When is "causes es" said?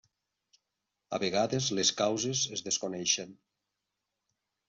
2.01-2.65